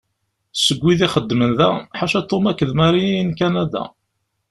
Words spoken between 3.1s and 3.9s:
i n Kanada.